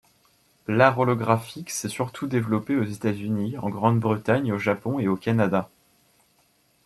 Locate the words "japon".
4.57-4.97